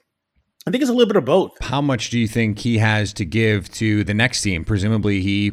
I 0.66 0.70
think 0.70 0.82
it's 0.82 0.90
a 0.90 0.94
little 0.94 1.08
bit 1.08 1.16
of 1.16 1.24
both. 1.24 1.52
How 1.60 1.80
much 1.80 2.10
do 2.10 2.18
you 2.18 2.28
think 2.28 2.58
he 2.58 2.78
has 2.78 3.12
to 3.14 3.24
give 3.24 3.70
to 3.72 4.04
the 4.04 4.14
next 4.14 4.42
team? 4.42 4.64
Presumably, 4.64 5.22
he 5.22 5.52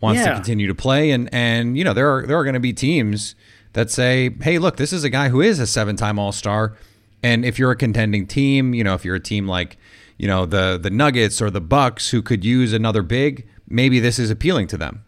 wants 0.00 0.20
yeah. 0.20 0.30
to 0.30 0.34
continue 0.34 0.66
to 0.66 0.74
play, 0.74 1.10
and 1.10 1.32
and 1.32 1.78
you 1.78 1.84
know 1.84 1.92
there 1.92 2.14
are 2.14 2.26
there 2.26 2.38
are 2.38 2.44
going 2.44 2.54
to 2.54 2.60
be 2.60 2.72
teams 2.72 3.34
that 3.74 3.90
say, 3.90 4.30
hey, 4.42 4.58
look, 4.58 4.76
this 4.76 4.92
is 4.92 5.04
a 5.04 5.10
guy 5.10 5.28
who 5.28 5.40
is 5.40 5.60
a 5.60 5.66
seven 5.66 5.94
time 5.94 6.18
All 6.18 6.32
Star 6.32 6.76
and 7.22 7.44
if 7.44 7.58
you're 7.58 7.70
a 7.70 7.76
contending 7.76 8.26
team, 8.26 8.74
you 8.74 8.84
know, 8.84 8.94
if 8.94 9.04
you're 9.04 9.16
a 9.16 9.20
team 9.20 9.46
like, 9.46 9.76
you 10.16 10.26
know, 10.26 10.46
the 10.46 10.78
the 10.80 10.90
Nuggets 10.90 11.42
or 11.42 11.50
the 11.50 11.60
Bucks 11.60 12.10
who 12.10 12.22
could 12.22 12.44
use 12.44 12.72
another 12.72 13.02
big, 13.02 13.46
maybe 13.68 14.00
this 14.00 14.18
is 14.18 14.30
appealing 14.30 14.66
to 14.68 14.76
them. 14.76 15.04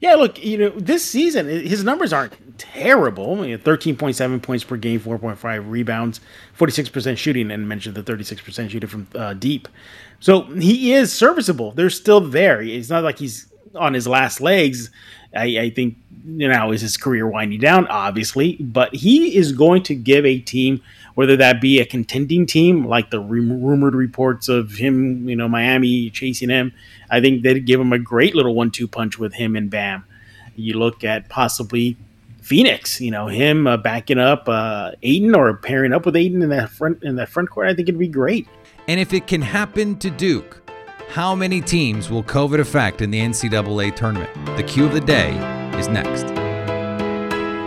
Yeah, 0.00 0.14
look, 0.14 0.42
you 0.42 0.56
know, 0.56 0.70
this 0.70 1.04
season 1.04 1.46
his 1.46 1.84
numbers 1.84 2.12
aren't 2.12 2.58
terrible. 2.58 3.38
I 3.38 3.42
mean, 3.48 3.58
13.7 3.58 4.42
points 4.42 4.64
per 4.64 4.76
game, 4.76 4.98
4.5 4.98 5.70
rebounds, 5.70 6.20
46% 6.58 7.18
shooting, 7.18 7.50
and 7.50 7.68
mentioned 7.68 7.94
the 7.94 8.02
36% 8.02 8.70
shooting 8.70 8.88
from 8.88 9.06
uh, 9.14 9.34
deep. 9.34 9.68
So 10.18 10.42
he 10.42 10.92
is 10.92 11.12
serviceable. 11.12 11.72
They're 11.72 11.90
still 11.90 12.20
there. 12.20 12.62
It's 12.62 12.88
not 12.88 13.04
like 13.04 13.18
he's 13.18 13.52
on 13.74 13.92
his 13.92 14.06
last 14.06 14.40
legs. 14.40 14.90
I, 15.34 15.58
I 15.58 15.70
think 15.70 15.96
you 16.24 16.48
know 16.48 16.72
is 16.72 16.80
his 16.80 16.96
career 16.96 17.26
winding 17.26 17.60
down, 17.60 17.86
obviously, 17.88 18.56
but 18.56 18.94
he 18.94 19.36
is 19.36 19.52
going 19.52 19.82
to 19.84 19.94
give 19.94 20.24
a 20.24 20.38
team 20.38 20.82
whether 21.14 21.36
that 21.36 21.60
be 21.60 21.80
a 21.80 21.84
contending 21.84 22.46
team 22.46 22.86
like 22.86 23.10
the 23.10 23.20
rumored 23.20 23.94
reports 23.94 24.48
of 24.48 24.72
him, 24.72 25.28
you 25.28 25.36
know, 25.36 25.48
Miami 25.48 26.10
chasing 26.10 26.48
him. 26.48 26.72
I 27.10 27.20
think 27.20 27.42
they'd 27.42 27.64
give 27.64 27.80
him 27.80 27.92
a 27.92 27.98
great 27.98 28.34
little 28.34 28.54
one-two 28.54 28.88
punch 28.88 29.18
with 29.18 29.34
him 29.34 29.56
and 29.56 29.70
Bam. 29.70 30.04
You 30.56 30.78
look 30.78 31.04
at 31.04 31.28
possibly 31.28 31.96
Phoenix, 32.42 33.00
you 33.00 33.10
know, 33.10 33.26
him 33.26 33.66
uh, 33.66 33.76
backing 33.76 34.18
up 34.18 34.48
uh, 34.48 34.92
Ayton 35.02 35.34
or 35.34 35.54
pairing 35.56 35.92
up 35.92 36.06
with 36.06 36.16
Ayton 36.16 36.42
in 36.42 36.48
that 36.50 36.70
front 36.70 37.02
in 37.02 37.16
that 37.16 37.28
front 37.28 37.50
court. 37.50 37.68
I 37.68 37.74
think 37.74 37.88
it'd 37.88 37.98
be 37.98 38.08
great. 38.08 38.48
And 38.88 38.98
if 38.98 39.12
it 39.12 39.26
can 39.26 39.42
happen 39.42 39.96
to 39.98 40.10
Duke, 40.10 40.60
how 41.10 41.34
many 41.34 41.60
teams 41.60 42.10
will 42.10 42.22
COVID 42.22 42.60
affect 42.60 43.02
in 43.02 43.10
the 43.10 43.20
NCAA 43.20 43.94
tournament? 43.94 44.30
The 44.56 44.62
cue 44.62 44.86
of 44.86 44.92
the 44.92 45.00
day 45.00 45.32
is 45.78 45.88
next. 45.88 46.26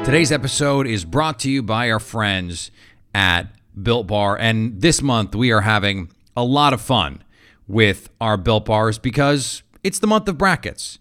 Today's 0.05 0.31
episode 0.33 0.85
is 0.85 1.05
brought 1.05 1.39
to 1.39 1.50
you 1.50 1.63
by 1.63 1.89
our 1.89 2.00
friends 2.00 2.71
at 3.13 3.48
Built 3.82 4.08
Bar. 4.08 4.38
And 4.38 4.82
this 4.82 5.01
month, 5.01 5.36
we 5.36 5.51
are 5.51 5.62
having 5.62 6.10
a 6.36 6.43
lot 6.43 6.74
of 6.74 6.82
fun 6.82 7.24
with 7.67 8.10
our 8.20 8.38
Built 8.38 8.65
Bars 8.65 8.98
because 8.98 9.63
it's 9.84 10.00
the 10.00 10.08
month 10.08 10.27
of 10.27 10.38
brackets. 10.38 11.00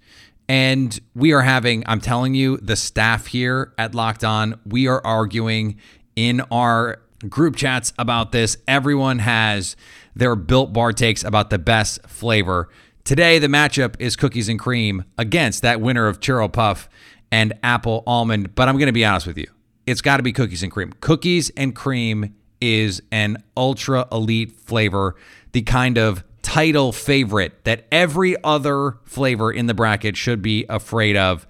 And 0.49 0.99
we 1.15 1.33
are 1.33 1.43
having, 1.43 1.85
I'm 1.87 2.01
telling 2.01 2.35
you, 2.35 2.59
the 2.59 2.77
staff 2.77 3.29
here 3.29 3.73
at 3.79 3.95
Locked 3.95 4.25
On, 4.25 4.59
we 4.67 4.87
are 4.87 5.01
arguing 5.05 5.79
in 6.17 6.41
our 6.51 7.01
group 7.29 7.57
chats 7.57 7.93
about 7.99 8.33
this. 8.33 8.57
Everyone 8.67 9.21
has 9.21 9.77
their 10.15 10.37
Built 10.37 10.73
Bar 10.73 10.93
takes 10.93 11.25
about 11.25 11.51
the 11.51 11.59
best 11.59 12.07
flavor. 12.07 12.69
Today, 13.05 13.39
the 13.39 13.47
matchup 13.47 13.95
is 13.99 14.15
cookies 14.15 14.49
and 14.49 14.59
cream 14.59 15.05
against 15.17 15.63
that 15.63 15.81
winner 15.81 16.07
of 16.07 16.21
Churro 16.21 16.53
Puff 16.53 16.89
and 17.31 17.55
Apple 17.63 18.03
Almond. 18.07 18.55
But 18.55 18.69
I'm 18.69 18.77
going 18.77 18.87
to 18.87 18.93
be 18.93 19.05
honest 19.05 19.27
with 19.27 19.39
you 19.39 19.47
it's 19.93 20.03
got 20.03 20.17
to 20.17 20.23
be 20.23 20.33
cookies 20.33 20.63
and 20.63 20.73
cream. 20.73 20.93
Cookies 21.01 21.51
and 21.51 21.77
cream 21.77 22.35
is 22.61 23.03
an 23.13 23.43
ultra 23.57 24.09
elite 24.11 24.53
flavor, 24.53 25.15
the 25.53 25.63
kind 25.63 25.99
of 25.99 26.25
title 26.41 26.93
favorite 26.93 27.65
that 27.65 27.87
every 27.93 28.43
other 28.43 28.99
flavor 29.05 29.53
in 29.53 29.67
the 29.67 29.75
bracket 29.75 30.17
should 30.17 30.43
be 30.43 30.67
afraid 30.69 31.17
of. 31.17 31.47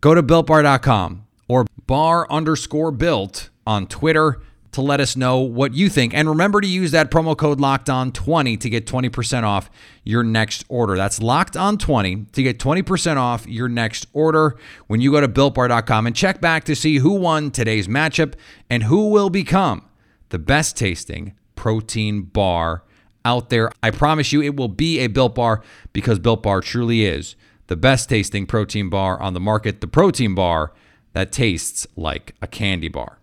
Go 0.00 0.14
to 0.14 0.22
builtbar.com 0.22 1.26
or 1.48 1.64
bar 1.86 2.26
underscore 2.30 2.90
built 2.90 3.50
on 3.66 3.86
Twitter 3.86 4.40
to 4.72 4.80
let 4.80 5.00
us 5.00 5.16
know 5.16 5.38
what 5.40 5.74
you 5.74 5.88
think. 5.88 6.14
And 6.14 6.28
remember 6.28 6.60
to 6.60 6.66
use 6.66 6.92
that 6.92 7.10
promo 7.10 7.36
code 7.36 7.60
locked 7.60 7.90
on 7.90 8.12
20 8.12 8.56
to 8.58 8.70
get 8.70 8.86
20% 8.86 9.42
off 9.42 9.70
your 10.04 10.22
next 10.22 10.64
order. 10.68 10.96
That's 10.96 11.20
locked 11.20 11.56
on 11.56 11.76
20 11.76 12.26
to 12.32 12.42
get 12.42 12.58
20% 12.58 13.16
off 13.16 13.46
your 13.46 13.68
next 13.68 14.06
order 14.12 14.56
when 14.86 15.00
you 15.00 15.10
go 15.10 15.20
to 15.20 15.28
builtbar.com 15.28 16.06
and 16.06 16.14
check 16.14 16.40
back 16.40 16.64
to 16.64 16.76
see 16.76 16.98
who 16.98 17.12
won 17.12 17.50
today's 17.50 17.88
matchup 17.88 18.34
and 18.68 18.84
who 18.84 19.08
will 19.08 19.30
become 19.30 19.88
the 20.28 20.38
best 20.38 20.76
tasting 20.76 21.34
protein 21.56 22.22
bar 22.22 22.84
out 23.24 23.50
there. 23.50 23.70
I 23.82 23.90
promise 23.90 24.32
you 24.32 24.42
it 24.42 24.56
will 24.56 24.68
be 24.68 25.00
a 25.00 25.08
built 25.08 25.34
bar 25.34 25.62
because 25.92 26.18
built 26.18 26.42
bar 26.42 26.60
truly 26.60 27.04
is 27.04 27.34
the 27.66 27.76
best 27.76 28.08
tasting 28.08 28.46
protein 28.46 28.88
bar 28.88 29.20
on 29.20 29.34
the 29.34 29.40
market, 29.40 29.80
the 29.80 29.86
protein 29.86 30.34
bar 30.34 30.72
that 31.12 31.32
tastes 31.32 31.86
like 31.96 32.34
a 32.40 32.46
candy 32.46 32.88
bar. 32.88 33.19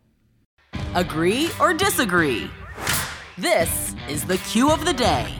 Agree 0.96 1.50
or 1.60 1.74
disagree? 1.74 2.50
This 3.38 3.94
is 4.10 4.24
the 4.24 4.38
cue 4.38 4.72
of 4.72 4.86
the 4.86 4.94
day. 4.94 5.34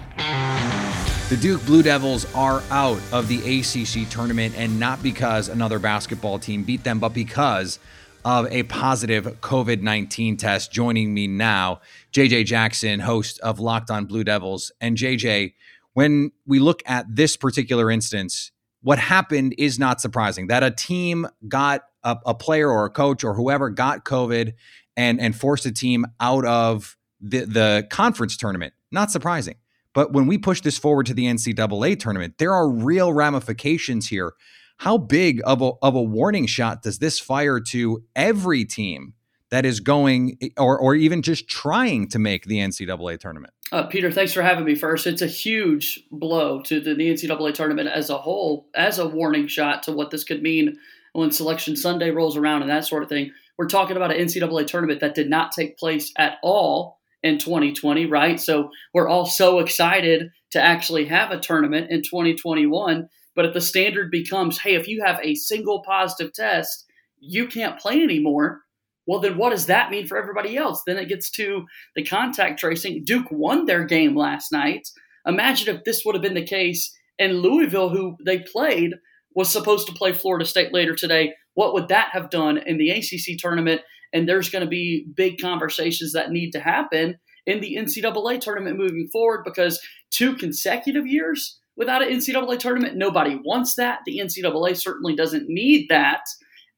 The 1.30 1.38
Duke 1.38 1.66
Blue 1.66 1.82
Devils 1.82 2.32
are 2.36 2.62
out 2.70 3.02
of 3.12 3.28
the 3.28 3.38
ACC 3.40 4.10
tournament, 4.10 4.56
and 4.58 4.80
not 4.80 5.02
because 5.02 5.48
another 5.48 5.80
basketball 5.80 6.38
team 6.38 6.64
beat 6.64 6.84
them, 6.84 7.00
but 7.00 7.14
because 7.14 7.80
of 8.26 8.46
a 8.52 8.64
positive 8.64 9.26
COVID 9.40 9.82
19 9.82 10.36
test. 10.36 10.72
Joining 10.72 11.14
me 11.14 11.28
now, 11.28 11.80
JJ 12.12 12.46
Jackson, 12.46 13.00
host 13.00 13.40
of 13.40 13.60
Locked 13.60 13.90
On 13.90 14.06
Blue 14.06 14.26
Devils. 14.26 14.72
And 14.82 14.98
JJ, 14.98 15.54
when 15.94 16.32
we 16.46 16.60
look 16.60 16.84
at 16.86 17.06
this 17.10 17.38
particular 17.38 17.90
instance, 17.90 18.52
what 18.82 19.00
happened 19.00 19.56
is 19.58 19.80
not 19.80 20.02
surprising 20.02 20.48
that 20.48 20.62
a 20.62 20.72
team 20.72 21.26
got 21.48 21.84
a, 22.04 22.18
a 22.26 22.34
player 22.34 22.70
or 22.70 22.86
a 22.86 22.90
coach 22.90 23.24
or 23.24 23.34
whoever 23.34 23.70
got 23.70 24.06
COVID 24.06 24.54
and 24.98 25.22
and 25.22 25.36
forced 25.36 25.66
a 25.66 25.72
team 25.72 26.06
out 26.20 26.44
of 26.46 26.98
the 27.22 27.46
the 27.46 27.88
conference 27.90 28.36
tournament. 28.36 28.74
Not 28.92 29.12
surprising. 29.12 29.56
But 29.94 30.14
when 30.14 30.28
we 30.28 30.38
push 30.38 30.62
this 30.62 30.78
forward 30.78 31.06
to 31.08 31.14
the 31.14 31.26
NCAA 31.26 32.00
tournament, 32.00 32.36
there 32.38 32.54
are 32.54 32.70
real 32.70 33.14
ramifications 33.14 34.08
here. 34.08 34.34
How 34.78 35.00
big 35.00 35.42
of 35.44 35.62
a, 35.64 35.72
of 35.82 35.96
a 35.96 36.02
warning 36.04 36.46
shot 36.46 36.84
does 36.84 37.00
this 37.00 37.20
fire 37.20 37.60
to 37.72 38.04
every 38.16 38.64
team 38.64 39.14
that 39.50 39.66
is 39.66 39.80
going 39.80 40.38
or, 40.56 40.78
or 40.78 40.94
even 40.94 41.24
just 41.24 41.48
trying 41.48 42.08
to 42.10 42.20
make 42.20 42.46
the 42.46 42.58
NCAA 42.58 43.20
tournament? 43.20 43.54
Uh, 43.72 43.84
Peter, 43.84 44.12
thanks 44.12 44.34
for 44.34 44.44
having 44.44 44.66
me 44.66 44.76
first. 44.76 45.08
It's 45.08 45.24
a 45.24 45.28
huge 45.28 46.00
blow 46.12 46.62
to 46.62 46.80
the, 46.80 46.94
the 46.94 47.10
NCAA 47.10 47.56
tournament 47.56 47.90
as 47.90 48.12
a 48.12 48.18
whole, 48.18 48.68
as 48.76 49.00
a 49.00 49.08
warning 49.08 49.48
shot 49.48 49.82
to 49.84 49.92
what 49.92 50.12
this 50.12 50.24
could 50.24 50.44
mean 50.44 50.78
when 51.14 51.32
Selection 51.32 51.76
Sunday 51.76 52.12
rolls 52.12 52.38
around 52.38 52.62
and 52.62 52.70
that 52.70 52.86
sort 52.86 53.02
of 53.02 53.10
thing. 53.10 53.32
We're 53.58 53.68
talking 53.68 53.98
about 53.98 54.12
an 54.12 54.26
NCAA 54.26 54.68
tournament 54.68 55.02
that 55.02 55.16
did 55.16 55.30
not 55.30 55.52
take 55.52 55.78
place 55.78 56.12
at 56.18 56.38
all 56.44 56.98
in 57.24 57.38
2020, 57.40 58.06
right? 58.06 58.40
So 58.40 58.70
we're 58.94 59.10
all 59.10 59.26
so 59.26 59.60
excited 59.60 60.30
to 60.52 60.62
actually 60.62 61.06
have 61.06 61.32
a 61.32 61.40
tournament 61.40 61.90
in 61.90 62.02
2021. 62.02 63.10
But 63.36 63.46
if 63.46 63.54
the 63.54 63.62
standard 63.62 64.12
becomes, 64.12 64.60
hey, 64.60 64.76
if 64.76 64.88
you 64.88 65.04
have 65.04 65.20
a 65.24 65.36
single 65.36 65.84
positive 65.84 66.34
test, 66.34 66.86
you 67.20 67.48
can't 67.48 67.80
play 67.80 68.02
anymore. 68.04 68.62
Well, 69.08 69.20
then 69.20 69.38
what 69.38 69.52
does 69.52 69.68
that 69.68 69.90
mean 69.90 70.06
for 70.06 70.18
everybody 70.18 70.58
else? 70.58 70.84
Then 70.86 70.98
it 70.98 71.10
gets 71.10 71.32
to 71.32 71.66
the 71.96 72.04
contact 72.04 72.60
tracing. 72.60 73.06
Duke 73.06 73.28
won 73.32 73.66
their 73.66 73.86
game 73.86 74.16
last 74.16 74.52
night. 74.52 74.88
Imagine 75.26 75.76
if 75.76 75.84
this 75.84 76.04
would 76.06 76.16
have 76.16 76.22
been 76.22 76.34
the 76.34 76.44
case 76.44 76.94
in 77.18 77.42
Louisville, 77.42 77.90
who 77.90 78.18
they 78.24 78.40
played, 78.40 78.94
was 79.34 79.50
supposed 79.50 79.88
to 79.88 79.94
play 79.94 80.14
Florida 80.14 80.46
State 80.46 80.74
later 80.74 80.96
today 80.96 81.34
what 81.58 81.74
would 81.74 81.88
that 81.88 82.10
have 82.12 82.30
done 82.30 82.60
in 82.60 82.78
the 82.78 82.92
ACC 82.92 83.36
tournament? 83.40 83.82
And 84.14 84.30
there's 84.30 84.52
going 84.52 84.64
to 84.64 84.70
be 84.70 85.08
big 85.16 85.42
conversations 85.42 86.14
that 86.14 86.30
need 86.30 86.52
to 86.52 86.60
happen 86.60 87.18
in 87.48 87.62
the 87.62 87.78
NCAA 87.80 88.40
tournament 88.40 88.78
moving 88.78 89.10
forward 89.12 89.42
because 89.44 89.82
two 90.12 90.36
consecutive 90.36 91.08
years 91.08 91.60
without 91.76 92.04
an 92.04 92.10
NCAA 92.10 92.60
tournament, 92.60 92.96
nobody 92.96 93.40
wants 93.44 93.74
that. 93.74 94.02
The 94.06 94.20
NCAA 94.20 94.78
certainly 94.78 95.16
doesn't 95.16 95.50
need 95.50 95.88
that. 95.90 96.22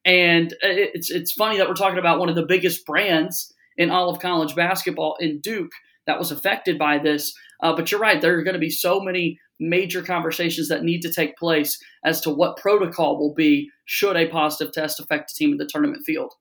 And 0.06 0.54
uh, 0.54 0.72
it's 0.72 1.10
it's 1.10 1.32
funny 1.32 1.58
that 1.58 1.68
we're 1.68 1.74
talking 1.74 1.98
about 1.98 2.18
one 2.18 2.30
of 2.30 2.34
the 2.34 2.46
biggest 2.46 2.86
brands 2.86 3.52
in 3.76 3.90
all 3.90 4.08
of 4.08 4.18
college 4.18 4.56
basketball 4.56 5.18
in 5.20 5.40
Duke 5.40 5.72
that 6.06 6.18
was 6.18 6.30
affected 6.30 6.78
by 6.78 6.96
this. 6.96 7.34
Uh, 7.62 7.74
but 7.74 7.90
you're 7.90 8.00
right, 8.00 8.20
there 8.20 8.38
are 8.38 8.42
going 8.42 8.54
to 8.54 8.60
be 8.60 8.70
so 8.70 9.00
many 9.00 9.38
major 9.58 10.02
conversations 10.02 10.68
that 10.68 10.82
need 10.82 11.02
to 11.02 11.12
take 11.12 11.36
place 11.36 11.78
as 12.04 12.20
to 12.22 12.30
what 12.30 12.56
protocol 12.56 13.18
will 13.18 13.34
be 13.34 13.70
should 13.84 14.16
a 14.16 14.28
positive 14.28 14.72
test 14.72 14.98
affect 14.98 15.30
a 15.30 15.34
team 15.34 15.52
in 15.52 15.58
the 15.58 15.66
tournament 15.66 16.02
field. 16.04 16.32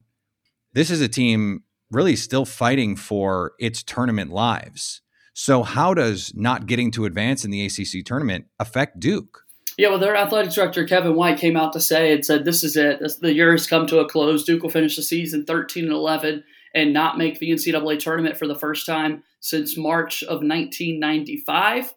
This 0.74 0.90
is 0.90 1.02
a 1.02 1.08
team 1.08 1.64
really 1.92 2.16
still 2.16 2.46
fighting 2.46 2.96
for 2.96 3.54
its 3.60 3.84
tournament 3.84 4.32
lives. 4.32 5.02
So, 5.34 5.64
how 5.64 5.94
does 5.94 6.34
not 6.36 6.66
getting 6.66 6.92
to 6.92 7.06
advance 7.06 7.46
in 7.46 7.52
the 7.52 7.66
ACC 7.66 8.06
tournament 8.06 8.46
affect 8.60 9.00
Duke? 9.00 9.44
Yeah, 9.78 9.90
well, 9.90 10.00
their 10.00 10.16
athletic 10.16 10.52
director 10.52 10.86
Kevin 10.86 11.16
White 11.16 11.40
came 11.40 11.56
out 11.56 11.72
to 11.74 11.80
say 11.80 12.14
and 12.14 12.26
said, 12.26 12.44
"This 12.44 12.64
is 12.64 12.76
it. 12.76 13.00
This, 13.00 13.16
the 13.16 13.34
year 13.34 13.52
has 13.52 13.66
come 13.66 13.88
to 13.88 14.00
a 14.00 14.10
close. 14.10 14.44
Duke 14.44 14.64
will 14.64 14.70
finish 14.70 14.96
the 14.98 15.02
season 15.02 15.46
13 15.46 15.86
and 15.86 15.94
11 15.94 16.44
and 16.76 16.94
not 16.94 17.18
make 17.18 17.40
the 17.40 17.52
NCAA 17.52 17.98
tournament 18.00 18.38
for 18.38 18.48
the 18.48 18.60
first 18.60 18.86
time 18.86 19.24
since 19.40 19.78
March 19.78 20.24
of 20.24 20.42
1995." 20.42 21.94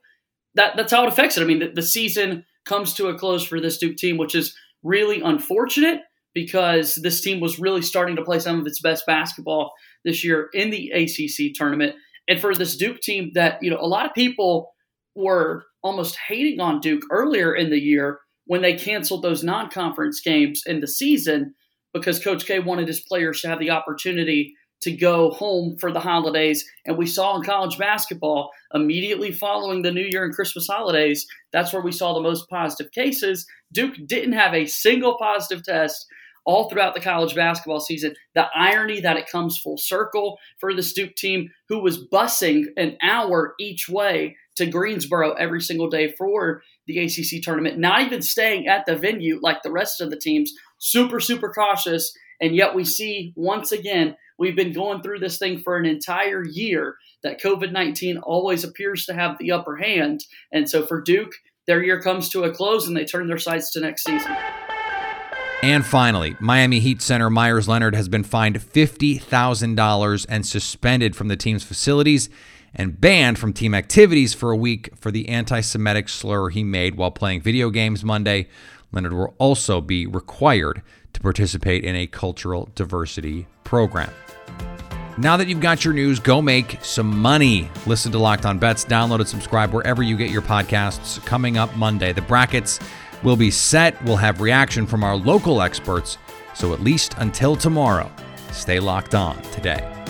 That 0.54 0.76
that's 0.76 0.92
how 0.92 1.04
it 1.04 1.08
affects 1.08 1.36
it. 1.36 1.42
I 1.42 1.46
mean, 1.46 1.60
the, 1.60 1.68
the 1.68 1.82
season 1.82 2.44
comes 2.64 2.94
to 2.94 3.08
a 3.08 3.18
close 3.18 3.44
for 3.44 3.60
this 3.60 3.78
Duke 3.78 3.96
team, 3.96 4.16
which 4.16 4.34
is 4.34 4.54
really 4.82 5.20
unfortunate 5.20 6.00
because 6.34 6.96
this 6.96 7.20
team 7.20 7.40
was 7.40 7.58
really 7.58 7.82
starting 7.82 8.16
to 8.16 8.24
play 8.24 8.38
some 8.38 8.60
of 8.60 8.66
its 8.66 8.80
best 8.80 9.04
basketball 9.06 9.72
this 10.04 10.24
year 10.24 10.48
in 10.54 10.70
the 10.70 10.90
ACC 10.90 11.54
tournament. 11.54 11.94
And 12.28 12.40
for 12.40 12.54
this 12.54 12.76
Duke 12.76 13.00
team 13.00 13.32
that, 13.34 13.58
you 13.62 13.70
know, 13.70 13.78
a 13.80 13.86
lot 13.86 14.06
of 14.06 14.14
people 14.14 14.72
were 15.14 15.64
almost 15.82 16.16
hating 16.28 16.60
on 16.60 16.80
Duke 16.80 17.02
earlier 17.10 17.54
in 17.54 17.70
the 17.70 17.80
year 17.80 18.20
when 18.46 18.62
they 18.62 18.74
canceled 18.74 19.22
those 19.22 19.44
non 19.44 19.70
conference 19.70 20.20
games 20.20 20.62
in 20.66 20.80
the 20.80 20.88
season 20.88 21.54
because 21.92 22.22
Coach 22.22 22.46
K 22.46 22.58
wanted 22.58 22.88
his 22.88 23.00
players 23.00 23.40
to 23.40 23.48
have 23.48 23.58
the 23.58 23.70
opportunity 23.70 24.54
to 24.82 24.92
go 24.92 25.30
home 25.30 25.76
for 25.78 25.92
the 25.92 26.00
holidays. 26.00 26.64
And 26.86 26.98
we 26.98 27.06
saw 27.06 27.36
in 27.36 27.42
college 27.42 27.78
basketball, 27.78 28.50
immediately 28.74 29.32
following 29.32 29.82
the 29.82 29.92
New 29.92 30.04
Year 30.04 30.24
and 30.24 30.34
Christmas 30.34 30.66
holidays, 30.66 31.26
that's 31.52 31.72
where 31.72 31.82
we 31.82 31.92
saw 31.92 32.14
the 32.14 32.20
most 32.20 32.48
positive 32.48 32.92
cases. 32.92 33.46
Duke 33.72 33.94
didn't 34.06 34.32
have 34.32 34.54
a 34.54 34.66
single 34.66 35.16
positive 35.18 35.64
test 35.64 36.06
all 36.44 36.68
throughout 36.68 36.94
the 36.94 37.00
college 37.00 37.34
basketball 37.34 37.80
season. 37.80 38.14
The 38.34 38.46
irony 38.54 39.00
that 39.00 39.16
it 39.16 39.28
comes 39.30 39.58
full 39.58 39.78
circle 39.78 40.38
for 40.58 40.74
the 40.74 40.82
Duke 40.82 41.14
team, 41.14 41.50
who 41.68 41.80
was 41.80 42.04
busing 42.08 42.66
an 42.76 42.96
hour 43.02 43.54
each 43.60 43.88
way 43.88 44.36
to 44.56 44.66
Greensboro 44.66 45.32
every 45.32 45.60
single 45.60 45.88
day 45.88 46.12
for 46.12 46.62
the 46.86 46.98
ACC 46.98 47.42
tournament, 47.42 47.78
not 47.78 48.02
even 48.02 48.22
staying 48.22 48.66
at 48.66 48.84
the 48.86 48.96
venue 48.96 49.38
like 49.40 49.62
the 49.62 49.70
rest 49.70 50.00
of 50.00 50.10
the 50.10 50.18
teams, 50.18 50.52
super, 50.78 51.20
super 51.20 51.50
cautious. 51.50 52.12
And 52.40 52.56
yet 52.56 52.74
we 52.74 52.84
see 52.84 53.32
once 53.36 53.70
again, 53.70 54.16
we've 54.42 54.56
been 54.56 54.72
going 54.72 55.00
through 55.02 55.20
this 55.20 55.38
thing 55.38 55.60
for 55.60 55.76
an 55.76 55.86
entire 55.86 56.44
year 56.44 56.96
that 57.22 57.40
COVID 57.40 57.70
19 57.70 58.18
always 58.18 58.64
appears 58.64 59.06
to 59.06 59.14
have 59.14 59.38
the 59.38 59.52
upper 59.52 59.76
hand. 59.76 60.24
And 60.50 60.68
so 60.68 60.84
for 60.84 61.00
Duke, 61.00 61.32
their 61.68 61.80
year 61.80 62.02
comes 62.02 62.28
to 62.30 62.42
a 62.42 62.52
close 62.52 62.88
and 62.88 62.96
they 62.96 63.04
turn 63.04 63.28
their 63.28 63.38
sights 63.38 63.70
to 63.70 63.80
next 63.80 64.02
season. 64.02 64.36
And 65.62 65.86
finally, 65.86 66.34
Miami 66.40 66.80
Heat 66.80 67.00
center 67.00 67.30
Meyers 67.30 67.68
Leonard 67.68 67.94
has 67.94 68.08
been 68.08 68.24
fined 68.24 68.58
$50,000 68.58 70.26
and 70.28 70.44
suspended 70.44 71.14
from 71.14 71.28
the 71.28 71.36
team's 71.36 71.62
facilities 71.62 72.28
and 72.74 73.00
banned 73.00 73.38
from 73.38 73.52
team 73.52 73.76
activities 73.76 74.34
for 74.34 74.50
a 74.50 74.56
week 74.56 74.90
for 74.96 75.12
the 75.12 75.28
anti 75.28 75.60
Semitic 75.60 76.08
slur 76.08 76.48
he 76.48 76.64
made 76.64 76.96
while 76.96 77.12
playing 77.12 77.42
video 77.42 77.70
games 77.70 78.02
Monday. 78.02 78.48
Leonard 78.90 79.12
will 79.12 79.36
also 79.38 79.80
be 79.80 80.04
required 80.04 80.82
to 81.12 81.20
participate 81.20 81.84
in 81.84 81.94
a 81.94 82.08
cultural 82.08 82.68
diversity 82.74 83.46
program. 83.64 84.10
Now 85.18 85.36
that 85.36 85.46
you've 85.46 85.60
got 85.60 85.84
your 85.84 85.92
news, 85.92 86.18
go 86.18 86.40
make 86.40 86.78
some 86.82 87.18
money. 87.18 87.70
Listen 87.86 88.10
to 88.12 88.18
Locked 88.18 88.46
On 88.46 88.58
Bets, 88.58 88.86
download 88.86 89.20
and 89.20 89.28
subscribe 89.28 89.72
wherever 89.72 90.02
you 90.02 90.16
get 90.16 90.30
your 90.30 90.40
podcasts. 90.40 91.22
Coming 91.26 91.58
up 91.58 91.74
Monday, 91.76 92.12
the 92.14 92.22
brackets 92.22 92.80
will 93.22 93.36
be 93.36 93.50
set. 93.50 94.02
We'll 94.04 94.16
have 94.16 94.40
reaction 94.40 94.86
from 94.86 95.04
our 95.04 95.14
local 95.14 95.60
experts. 95.60 96.16
So 96.54 96.72
at 96.72 96.80
least 96.80 97.14
until 97.18 97.56
tomorrow, 97.56 98.10
stay 98.52 98.80
locked 98.80 99.14
on 99.14 99.40
today. 99.42 100.01